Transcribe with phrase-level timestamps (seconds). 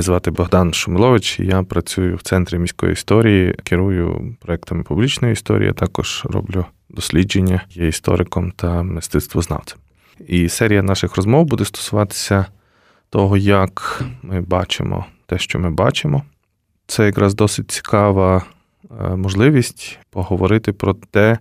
[0.00, 6.22] Мене звати Богдан Шумилович, я працюю в центрі міської історії, керую проектами публічної історії, також
[6.24, 9.78] роблю дослідження, є істориком та мистецтвознавцем.
[10.28, 12.46] І серія наших розмов буде стосуватися
[13.10, 16.22] того, як ми бачимо те, що ми бачимо.
[16.86, 18.44] Це якраз досить цікава
[19.00, 21.38] е, можливість поговорити про те,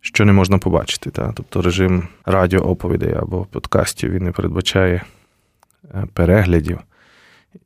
[0.00, 1.10] що не можна побачити.
[1.10, 1.32] Та?
[1.32, 5.02] Тобто режим радіооповідей або подкастів він не передбачає
[5.94, 6.78] е, переглядів.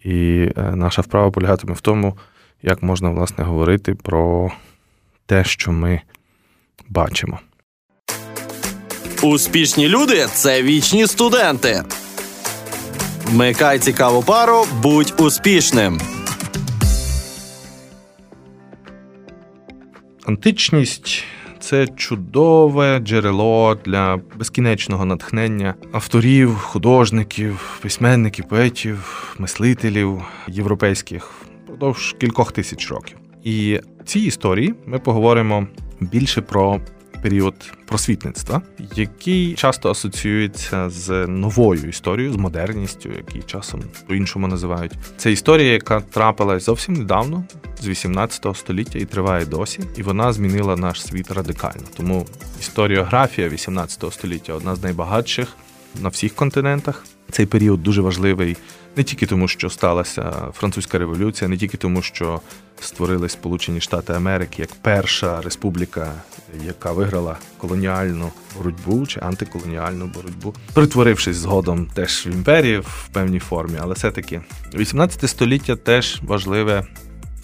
[0.00, 2.18] І е, наша вправа полягатиме в тому,
[2.62, 4.52] як можна власне говорити про
[5.26, 6.00] те, що ми
[6.88, 7.38] бачимо.
[9.22, 11.82] Успішні люди це вічні студенти.
[13.24, 16.00] Вмикай цікаву пару, будь успішним.
[20.26, 21.24] Античність
[21.62, 31.30] це чудове джерело для безкінечного натхнення авторів, художників, письменників, поетів, мислителів європейських
[31.64, 33.16] впродовж кількох тисяч років.
[33.42, 35.66] І в цій історії ми поговоримо
[36.00, 36.80] більше про
[37.22, 37.54] період
[37.86, 38.62] просвітництва,
[38.94, 44.92] який часто асоціюється з новою історією, з модерністю, який часом по-іншому називають.
[45.16, 47.44] Це історія, яка трапилась зовсім недавно,
[47.80, 51.82] з 18 століття і триває досі, і вона змінила наш світ радикально.
[51.96, 52.26] Тому
[52.60, 55.48] історіографія 18 століття одна з найбагатших
[56.02, 57.04] на всіх континентах.
[57.30, 58.56] Цей період дуже важливий
[58.96, 62.40] не тільки тому, що сталася французька революція, не тільки тому, що
[62.80, 66.12] створили Сполучені Штати Америки як перша республіка,
[66.66, 73.78] яка виграла колоніальну боротьбу чи антиколоніальну боротьбу, притворившись згодом теж в імперії в певній формі,
[73.80, 74.40] але все-таки
[74.74, 76.86] 18 століття теж важливе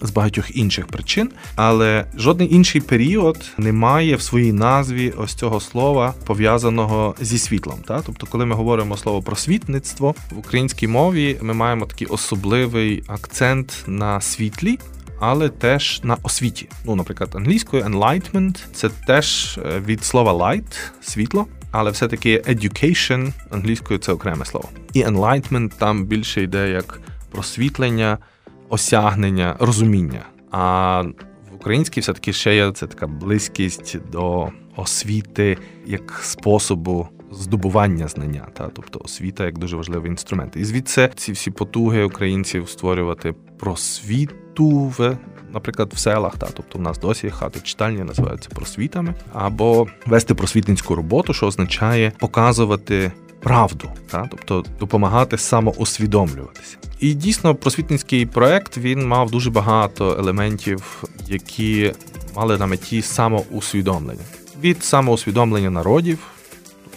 [0.01, 5.59] з багатьох інших причин, але жодний інший період не має в своїй назві ось цього
[5.59, 7.79] слова пов'язаного зі світлом.
[7.87, 8.01] Та?
[8.01, 14.21] Тобто, коли ми говоримо слово просвітництво в українській мові, ми маємо такий особливий акцент на
[14.21, 14.79] світлі.
[15.21, 16.69] Але теж на освіті.
[16.85, 23.99] Ну, наприклад, англійською enlightenment– це теж е, від слова light– світло, але все-таки education англійською
[23.99, 24.69] це окреме слово.
[24.93, 26.99] І enlightenment там більше йде як
[27.31, 28.17] просвітлення,
[28.69, 30.25] осягнення, розуміння.
[30.51, 31.01] А
[31.51, 38.69] в українській все-таки ще є це така близькість до освіти як способу здобування знання, та
[38.73, 40.55] тобто освіта як дуже важливий інструмент.
[40.55, 45.17] І звідси ці всі потуги українців створювати просвіту в.
[45.53, 50.95] Наприклад, в селах, та тобто в нас досі хати читальні називаються просвітами, або вести просвітницьку
[50.95, 56.77] роботу, що означає показувати правду, та тобто допомагати самоусвідомлюватися.
[56.99, 61.93] І дійсно, просвітницький проект він мав дуже багато елементів, які
[62.35, 64.23] мали на меті самоусвідомлення
[64.61, 66.19] від самоусвідомлення народів.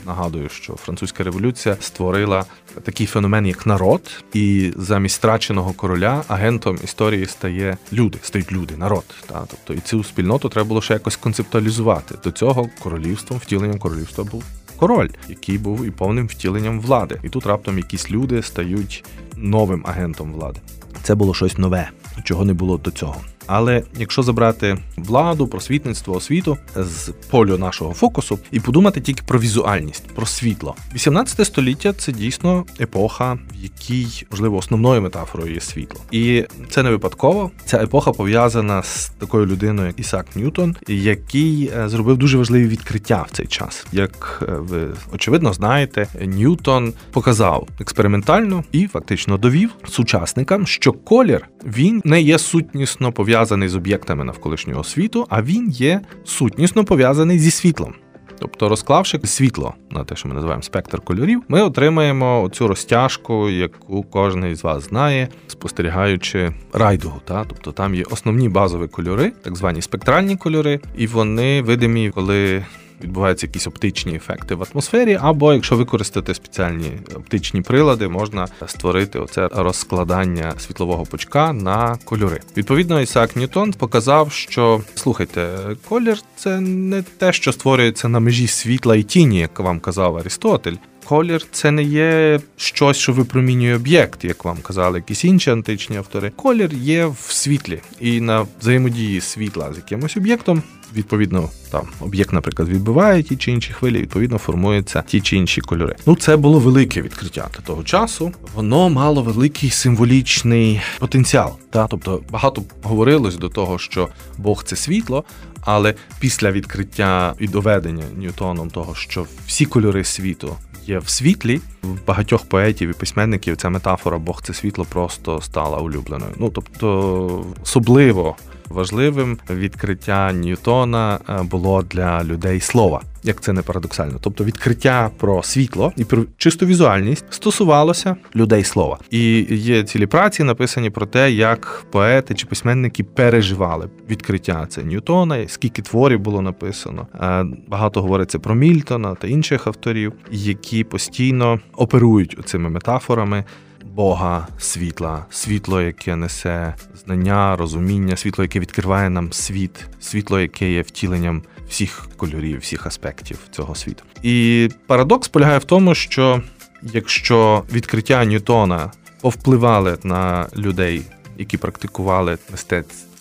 [0.06, 2.44] Нагадую, що французька революція створила
[2.82, 9.04] такий феномен, як народ, і замість страченого короля агентом історії стає люди, стають люди, народ.
[9.26, 12.14] Та тобто і цю спільноту треба було ще якось концептуалізувати.
[12.24, 14.44] До цього королівством, втіленням королівства був
[14.82, 17.20] король, який був і повним втіленням влади.
[17.24, 19.04] І тут раптом якісь люди стають
[19.36, 20.60] новим агентом влади.
[21.02, 21.90] Це було щось нове,
[22.24, 23.16] чого не було до цього.
[23.46, 30.06] Але якщо забрати владу, просвітництво, освіту з полю нашого фокусу і подумати тільки про візуальність,
[30.14, 36.44] про світло, 18 століття це дійсно епоха, в якій можливо основною метафорою є світло, і
[36.70, 37.50] це не випадково.
[37.64, 43.26] Ця епоха пов'язана з такою людиною, як Ісак Ньютон, який е, зробив дуже важливі відкриття
[43.28, 43.86] в цей час.
[43.92, 52.02] Як е, ви очевидно знаєте, Ньютон показав експериментально і фактично довів сучасникам, що колір він
[52.04, 57.50] не є сутнісно пов'язаний пов'язаний з об'єктами навколишнього світу, а він є сутнісно пов'язаний зі
[57.50, 57.94] світлом.
[58.38, 64.02] Тобто, розклавши світло на те, що ми називаємо спектр кольорів, ми отримаємо цю розтяжку, яку
[64.02, 67.20] кожен із вас знає, спостерігаючи райдугу.
[67.24, 67.44] Та?
[67.44, 72.64] Тобто там є основні базові кольори, так звані спектральні кольори, і вони видимі, коли
[73.02, 79.48] відбуваються якісь оптичні ефекти в атмосфері, або якщо використати спеціальні оптичні прилади, можна створити оце
[79.52, 82.40] розкладання світлового пучка на кольори.
[82.56, 88.96] Відповідно, Ісаак Ньютон показав, що слухайте, колір це не те, що створюється на межі світла
[88.96, 90.76] і тіні, як вам казав Арістотель.
[91.04, 96.32] Колір це не є щось, що випромінює об'єкт, як вам казали якісь інші античні автори.
[96.36, 100.62] Колір є в світлі і на взаємодії світла з якимось об'єктом.
[100.96, 105.96] Відповідно, там об'єкт, наприклад, відбиває ті чи інші хвилі, відповідно формуються ті чи інші кольори.
[106.06, 108.32] Ну, це було велике відкриття до того часу.
[108.54, 111.58] Воно мало великий символічний потенціал.
[111.70, 114.08] Та тобто багато говорилось до того, що
[114.38, 115.24] Бог це світло.
[115.64, 120.56] Але після відкриття і доведення Ньютоном того, що всі кольори світу
[120.86, 121.60] є в світлі.
[121.82, 126.32] В багатьох поетів і письменників ця метафора Бог це світло просто стала улюбленою.
[126.36, 128.36] Ну тобто, особливо
[128.68, 134.18] важливим відкриття Ньютона е, було для людей слова, як це не парадоксально.
[134.20, 138.98] Тобто, відкриття про світло і про чисту візуальність стосувалося людей слова.
[139.10, 145.48] І є цілі праці, написані про те, як поети чи письменники переживали відкриття це Ньютона,
[145.48, 147.06] скільки творів було написано.
[147.14, 153.44] Е, багато говориться про Мільтона та інших авторів, які постійно оперують цими метафорами.
[153.84, 156.74] Бога, світла, світло, яке несе
[157.04, 163.38] знання, розуміння, світло, яке відкриває нам світ, світло, яке є втіленням всіх кольорів, всіх аспектів
[163.50, 164.04] цього світу.
[164.22, 166.42] І парадокс полягає в тому, що
[166.82, 171.02] якщо відкриття Ньютона повпливали на людей,
[171.38, 173.11] які практикували мистецтво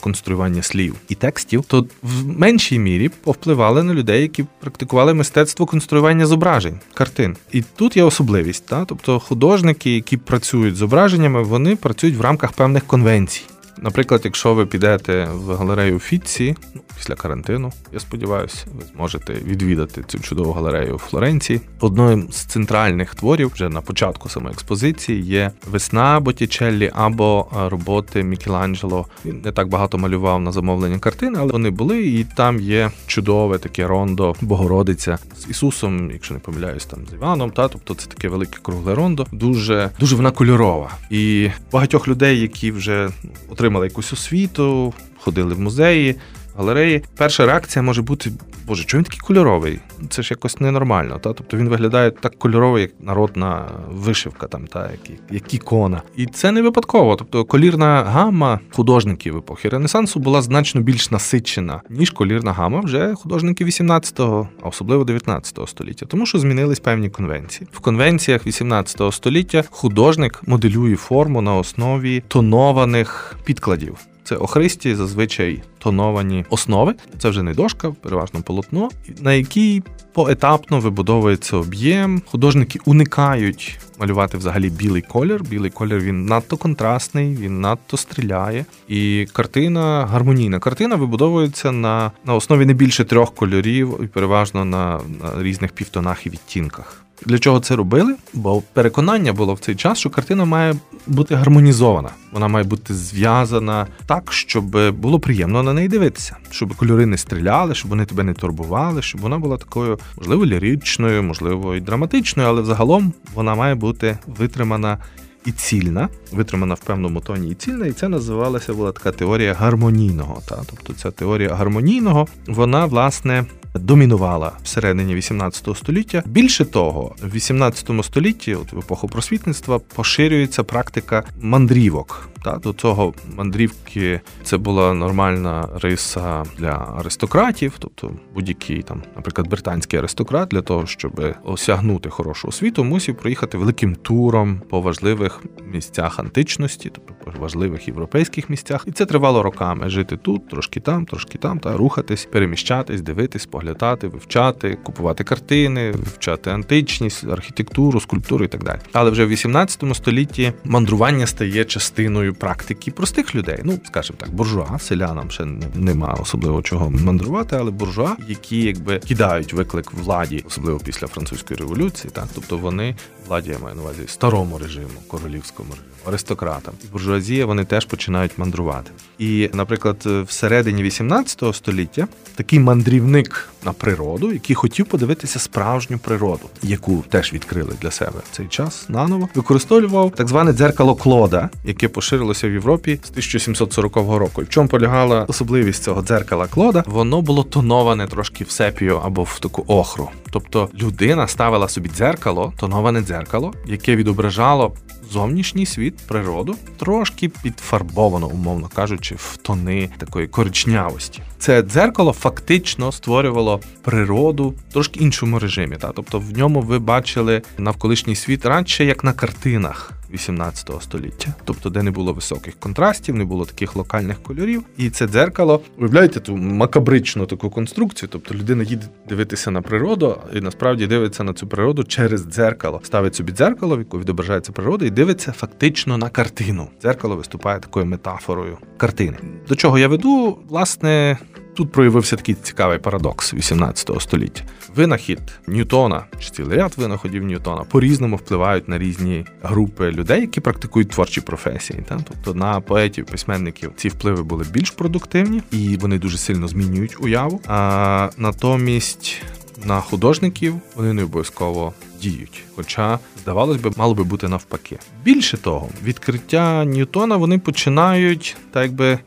[0.00, 6.26] конструювання слів і текстів, то в меншій мірі повпливали на людей, які практикували мистецтво конструювання
[6.26, 7.36] зображень, картин.
[7.52, 12.52] І тут є особливість, та тобто художники, які працюють з зображеннями, вони працюють в рамках
[12.52, 13.42] певних конвенцій.
[13.82, 20.04] Наприклад, якщо ви підете в галерею Фіцці ну, після карантину, я сподіваюся, ви зможете відвідати
[20.06, 21.60] цю чудову галерею у Флоренції.
[21.80, 29.06] Одним з центральних творів вже на початку самої експозиції є весна Боттічеллі або роботи Мікеланджело.
[29.24, 33.58] Він не так багато малював на замовлення картини, але вони були, і там є чудове
[33.58, 37.50] таке рондо Богородиця з Ісусом, якщо не помиляюсь, там з Іваном.
[37.50, 39.26] Та тобто це таке велике кругле рондо.
[39.32, 40.90] Дуже дуже вона кольорова.
[41.10, 43.08] І багатьох людей, які вже
[43.48, 46.16] отримали якусь освіту, ходили в музеї,
[46.56, 47.04] галереї.
[47.16, 48.30] Перша реакція може бути:
[48.70, 49.80] Боже, чому він такий кольоровий?
[50.08, 51.18] Це ж якось ненормально.
[51.18, 51.32] Та?
[51.32, 55.00] Тобто він виглядає так кольоровий, як народна вишивка, там, та, як,
[55.30, 56.02] як ікона.
[56.16, 57.16] І це не випадково.
[57.16, 63.66] Тобто колірна гама художників епохи Ренесансу була значно більш насичена, ніж колірна гама вже художників
[63.66, 67.68] 18-го, а особливо 19-го століття, тому що змінились певні конвенції.
[67.72, 74.09] В конвенціях 18-го століття художник моделює форму на основі тонованих підкладів.
[74.24, 76.94] Це охристі, зазвичай тоновані основи.
[77.18, 78.88] Це вже не дошка, переважно полотно,
[79.20, 79.82] на якій
[80.12, 82.22] поетапно вибудовується об'єм.
[82.26, 85.42] Художники уникають малювати взагалі білий колір.
[85.42, 88.64] Білий колір він надто контрастний, він надто стріляє.
[88.88, 90.58] І картина гармонійна.
[90.58, 96.26] Картина вибудовується на на основі не більше трьох кольорів, і переважно на, на різних півтонах
[96.26, 97.04] і відтінках.
[97.26, 98.16] Для чого це робили?
[98.34, 100.74] Бо переконання було в цей час, що картина має
[101.06, 102.10] бути гармонізована.
[102.32, 107.74] Вона має бути зв'язана так, щоб було приємно на неї дивитися, щоб кольори не стріляли,
[107.74, 112.62] щоб вони тебе не турбували, щоб вона була такою, можливо, ліричною, можливо, і драматичною, але
[112.62, 114.98] взагалом вона має бути витримана.
[115.46, 120.42] І цільна, витримана в певному тоні і цільна, і це називалася була така теорія гармонійного.
[120.48, 120.58] Та?
[120.66, 123.44] Тобто ця теорія гармонійного, вона, власне,
[123.74, 126.22] домінувала всередині 18 століття.
[126.26, 132.29] Більше того, в 18 столітті, от в епоху просвітництва, поширюється практика мандрівок.
[132.44, 139.98] Та до цього мандрівки це була нормальна риса для аристократів, тобто будь-який там, наприклад, британський
[139.98, 146.90] аристократ, для того, щоб осягнути хорошу освіту, мусив проїхати великим туром по важливих місцях античності,
[146.94, 151.58] тобто по важливих європейських місцях, і це тривало роками жити тут, трошки там, трошки там,
[151.58, 158.78] та рухатись, переміщатись, дивитись, поглядати, вивчати, купувати картини, вивчати античність, архітектуру, скульптуру і так далі.
[158.92, 163.58] Але вже в 18 столітті мандрування стає частиною практики простих людей.
[163.64, 165.44] Ну, скажімо так, буржуа, селянам ще
[165.74, 172.10] нема особливо чого мандрувати, але буржуа, які якби кидають виклик владі, особливо після французької революції,
[172.14, 172.96] так тобто вони
[173.28, 178.38] владі я маю на увазі старому режиму, королівському режиму, аристократам і буржуазія вони теж починають
[178.38, 178.90] мандрувати.
[179.18, 187.04] І, наприклад, всередині 18 століття такий мандрівник на природу, який хотів подивитися справжню природу, яку
[187.08, 191.88] теж відкрили для себе в цей час наново, використовував так зване дзеркало Клода, яке
[192.20, 194.42] поширилося в Європі з 1740 року.
[194.42, 196.84] І в чому полягала особливість цього дзеркала Клода?
[196.86, 200.10] Воно було тоноване трошки в сепію або в таку охру.
[200.30, 204.72] Тобто людина ставила собі дзеркало, тоноване дзеркало, яке відображало
[205.10, 211.22] зовнішній світ, природу, трошки підфарбовано, умовно кажучи, в тони такої коричнявості.
[211.38, 215.76] Це дзеркало фактично створювало природу трошки іншому режимі.
[215.76, 219.99] Та тобто в ньому ви бачили навколишній світ радше як на картинах.
[220.12, 224.62] 18 століття, тобто де не було високих контрастів, не було таких локальних кольорів.
[224.76, 228.08] І це дзеркало, уявляєте ту макабричну таку конструкцію.
[228.12, 232.80] Тобто людина їде дивитися на природу, і насправді дивиться на цю природу через дзеркало.
[232.84, 236.68] Ставить собі дзеркало, в яку відображається природа, і дивиться фактично на картину.
[236.82, 239.16] Дзеркало виступає такою метафорою картини.
[239.48, 241.18] До чого я веду, власне.
[241.60, 244.42] Тут проявився такий цікавий парадокс 18 століття.
[244.74, 250.90] Винахід Ньютона чи цілий ряд винаходів Ньютона по-різному впливають на різні групи людей, які практикують
[250.90, 251.82] творчі професії.
[251.88, 251.98] Та?
[252.08, 257.40] Тобто на поетів, письменників ці впливи були більш продуктивні і вони дуже сильно змінюють уяву.
[257.46, 259.22] А натомість
[259.64, 262.42] на художників вони не обов'язково діють.
[262.56, 264.78] Хоча, здавалось би, мало би бути навпаки.
[265.04, 268.98] Більше того, відкриття Ньютона вони починають так якби.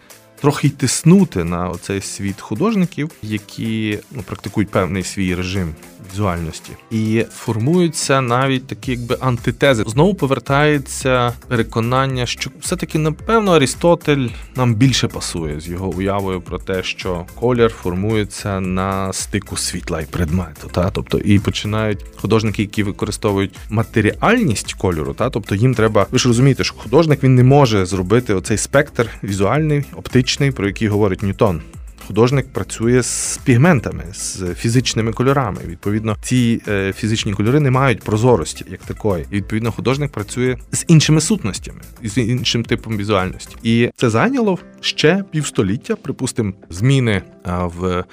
[0.43, 5.75] Трохи й тиснути на оцей світ художників, які ну, практикують певний свій режим
[6.13, 9.83] візуальності, і формуються навіть такі, якби антитези.
[9.87, 16.83] Знову повертається переконання, що все-таки напевно Арістотель нам більше пасує з його уявою про те,
[16.83, 20.67] що колір формується на стику світла і предмету.
[20.71, 26.07] Та тобто і починають художники, які використовують матеріальність кольору, та тобто їм треба.
[26.11, 30.87] Ви ж розумієте, що художник він не може зробити оцей спектр візуальний, оптичний, про який
[30.87, 31.61] говорить Ньютон
[32.07, 35.57] художник працює з пігментами, з фізичними кольорами.
[35.67, 39.25] Відповідно, ці е, фізичні кольори не мають прозорості як такої.
[39.31, 43.55] І відповідно, художник працює з іншими сутностями, з іншим типом візуальності.
[43.63, 48.03] І це зайняло ще півстоліття, припустимо, зміни в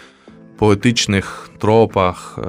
[0.58, 2.48] поетичних тропах, е,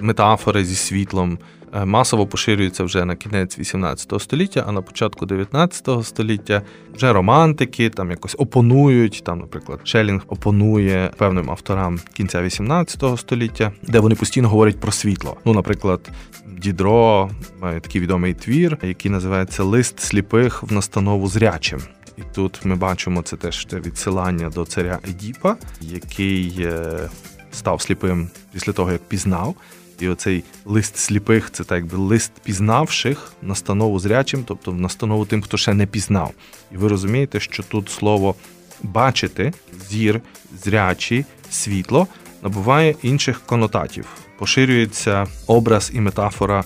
[0.00, 1.38] метафори зі світлом.
[1.74, 6.62] Е, масово поширюється вже на кінець 18 століття, а на початку 19 століття
[6.94, 9.22] вже романтики там якось опонують.
[9.24, 15.36] Там, наприклад, Шелінг опонує певним авторам кінця 18 століття, де вони постійно говорять про світло.
[15.44, 16.10] Ну, наприклад,
[16.46, 21.80] Дідро має такий відомий твір, який називається Лист сліпих в настанову зрячим.
[22.16, 27.08] І тут ми бачимо це теж відсилання до царя Едіпа, який е,
[27.52, 29.54] став сліпим після того, як пізнав.
[30.00, 35.56] І оцей лист сліпих це так якби лист пізнавших настанову зрячим, тобто настанову тим, хто
[35.56, 36.32] ще не пізнав.
[36.72, 38.34] І ви розумієте, що тут слово
[38.82, 39.52] бачити,
[39.90, 40.20] зір,
[40.64, 42.06] зрячий, світло
[42.42, 44.06] набуває інших конотатів.
[44.38, 46.64] Поширюється образ і метафора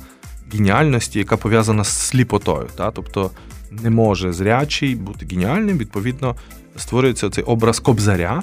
[0.52, 2.68] геніальності, яка пов'язана з сліпотою.
[2.76, 2.90] Та?
[2.90, 3.30] Тобто
[3.70, 6.36] не може зрячий бути геніальним, відповідно,
[6.76, 8.42] створюється цей образ кобзаря,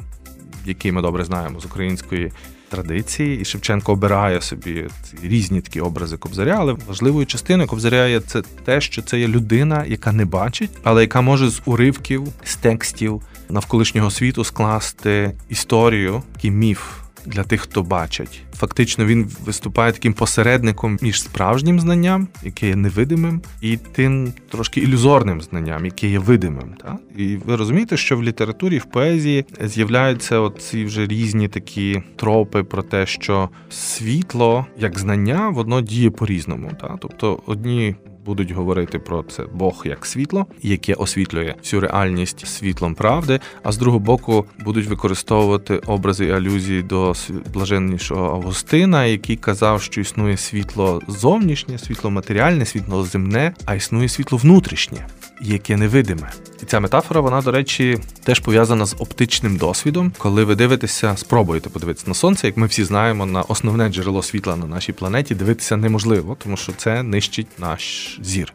[0.65, 2.31] який ми добре знаємо з української
[2.69, 4.87] традиції, і Шевченко обирає собі
[5.23, 9.85] різні такі образи кобзаря, але важливою частиною кобзаря є це те, що це є людина,
[9.87, 16.51] яка не бачить, але яка може з уривків, з текстів навколишнього світу скласти історію, такий
[16.51, 16.81] міф
[17.25, 18.41] для тих, хто бачить.
[18.53, 25.41] Фактично він виступає таким посередником між справжнім знанням, яке є невидимим, і тим трошки ілюзорним
[25.41, 26.73] знанням, яке є видимим.
[26.83, 26.97] Та?
[27.17, 32.83] І ви розумієте, що в літературі, в поезії з'являються ці вже різні такі тропи про
[32.83, 36.71] те, що світло як знання воно діє по-різному.
[36.81, 36.97] Та?
[37.01, 37.95] Тобто одні
[38.29, 43.39] будуть говорити про це Бог як світло, яке освітлює всю реальність світлом правди.
[43.63, 47.13] А з другого боку будуть використовувати образи і алюзії до
[47.53, 54.37] блаженнішого Августина, який казав, що існує світло зовнішнє, світло матеріальне, світло земне, а існує світло
[54.37, 55.05] внутрішнє
[55.41, 56.31] яке невидиме.
[56.63, 60.11] І ця метафора, вона, до речі, теж пов'язана з оптичним досвідом.
[60.17, 64.55] Коли ви дивитеся, спробуєте подивитися на сонце, як ми всі знаємо, на основне джерело світла
[64.55, 68.53] на нашій планеті дивитися неможливо, тому що це нищить наш зір.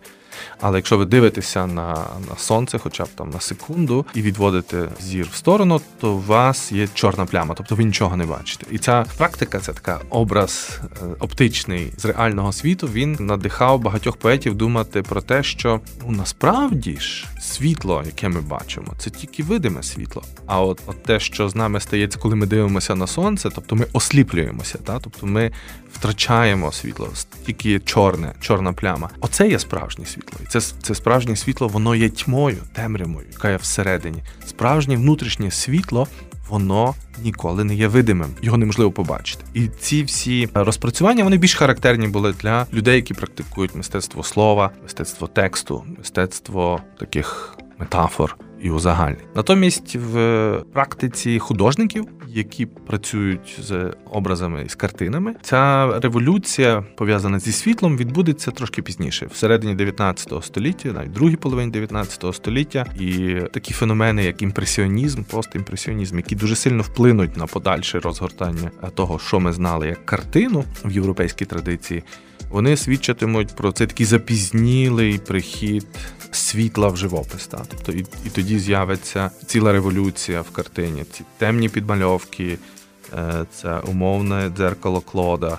[0.60, 1.94] Але якщо ви дивитеся на
[2.30, 6.72] на сонце, хоча б там на секунду, і відводите зір в сторону, то у вас
[6.72, 8.66] є чорна пляма, тобто ви нічого не бачите.
[8.70, 12.88] І ця практика, це така образ е, оптичний з реального світу.
[12.92, 18.94] Він надихав багатьох поетів думати про те, що ну насправді ж світло, яке ми бачимо,
[18.98, 20.22] це тільки видиме світло.
[20.46, 23.86] А от, от те, що з нами стається, коли ми дивимося на сонце, тобто ми
[23.92, 25.50] осліплюємося, та тобто ми
[25.92, 27.08] втрачаємо світло,
[27.46, 29.10] тільки чорне, чорна пляма.
[29.20, 30.33] Оце є справжнє світло.
[30.42, 34.22] І це це справжнє світло, воно є тьмою, темрявою, яка є всередині.
[34.46, 36.08] Справжнє внутрішнє світло.
[36.48, 39.44] Воно ніколи не є видимим, його неможливо побачити.
[39.54, 45.26] І ці всі розпрацювання вони більш характерні були для людей, які практикують мистецтво слова, мистецтво
[45.26, 49.20] тексту, мистецтво таких метафор і узагальнень.
[49.34, 57.52] Натомість в практиці художників, які працюють з образами і з картинами, ця революція пов'язана зі
[57.52, 64.24] світлом відбудеться трошки пізніше, всередині 19 століття, навіть другій половині 19 століття, і такі феномени,
[64.24, 70.06] як імпресіонізм, постімпресіонізм, які дуже сильно вплинуть на подальше розгортання того, що ми знали як
[70.06, 72.02] картину в європейській традиції
[72.54, 75.86] вони свідчатимуть про це такий запізнілий прихід
[76.30, 77.46] світла в живопис.
[77.46, 77.62] Та?
[77.68, 81.04] Тобто і, і тоді з'явиться ціла революція в картині.
[81.12, 82.58] Ці темні підмальовки,
[83.14, 85.58] е, це умовне дзеркало Клода.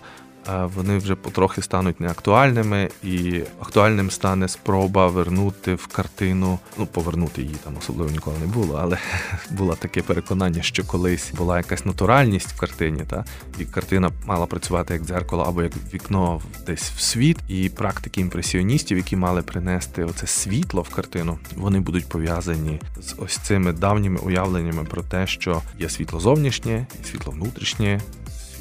[0.76, 7.56] Вони вже потрохи стануть неактуальними, і актуальним стане спроба вернути в картину, ну повернути її
[7.64, 8.98] там особливо ніколи не було, але
[9.52, 13.26] було таке переконання, що колись була якась натуральність в картині, та
[13.60, 17.38] і картина мала працювати як дзеркало або як вікно десь в світ.
[17.48, 23.38] І практики імпресіоністів, які мали принести оце світло в картину, вони будуть пов'язані з ось
[23.38, 28.02] цими давніми уявленнями про те, що є світло зовнішнє, світло внутрішнє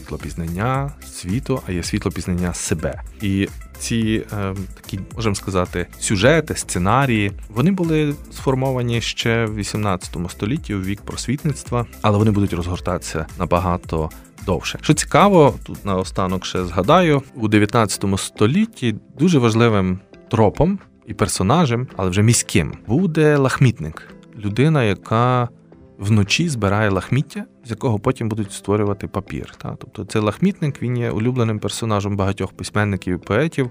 [0.04, 3.02] світло пізнання світу, а є світло пізнання себе.
[3.22, 10.74] І ці е, такі, можемо сказати, сюжети, сценарії вони були сформовані ще в 18 столітті
[10.74, 14.10] у вік просвітництва, але вони будуть розгортатися набагато.
[14.46, 19.98] Довше, що цікаво, тут наостанок ще згадаю у 19 столітті дуже важливим
[20.30, 24.08] тропом і персонажем, але вже міським, буде лахмітник,
[24.38, 25.48] людина, яка
[25.98, 29.54] вночі збирає лахміття, з якого потім будуть створювати папір.
[29.58, 29.76] Та?
[29.80, 33.70] Тобто цей лахмітник він є улюбленим персонажем багатьох письменників і поетів.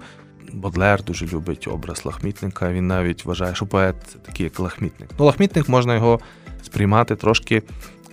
[0.54, 2.72] Бодлер дуже любить образ лахмітника.
[2.72, 5.10] Він навіть вважає, що поет такий як лахмітник.
[5.20, 6.20] Ну, лахмітник можна його
[6.62, 7.64] сприймати трошки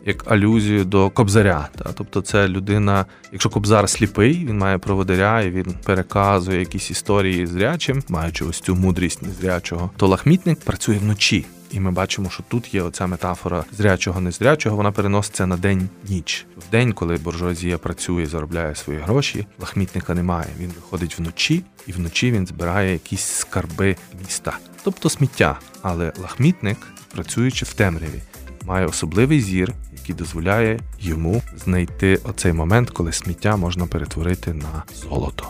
[0.06, 1.68] як алюзію до кобзаря.
[1.76, 1.92] Та?
[1.92, 8.02] Тобто, це людина, якщо кобзар сліпий, він має проводиря і він переказує якісь історії зрячим,
[8.08, 11.46] маючи ось цю мудрість незрячого, то лахмітник працює вночі.
[11.72, 16.46] І ми бачимо, що тут є оця метафора зрячого, незрячого, вона переноситься на день ніч.
[16.56, 20.48] В день, коли буржуазія працює, заробляє свої гроші, лахмітника немає.
[20.58, 25.58] Він виходить вночі, і вночі він збирає якісь скарби міста, тобто сміття.
[25.82, 26.78] Але лахмітник,
[27.14, 28.22] працюючи в темряві,
[28.64, 35.46] має особливий зір, який дозволяє йому знайти оцей момент, коли сміття можна перетворити на золото.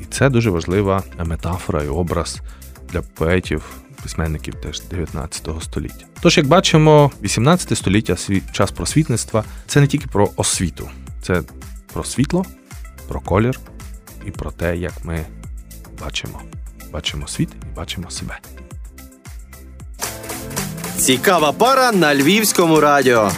[0.00, 2.40] І це дуже важлива метафора і образ
[2.92, 6.06] для поетів письменників теж 19 століття.
[6.20, 8.16] Тож, як бачимо, 18 століття
[8.52, 10.90] час просвітництва це не тільки про освіту,
[11.22, 11.42] це
[11.92, 12.46] про світло,
[13.08, 13.60] про колір
[14.26, 15.26] і про те, як ми
[16.00, 16.42] бачимо,
[16.92, 18.38] бачимо світ і бачимо себе.
[20.96, 23.32] Цікава пара на львівському радіо.